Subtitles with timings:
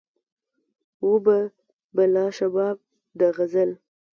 [1.05, 1.37] وو به
[1.95, 2.77] به لا شباب
[3.19, 3.71] د غزل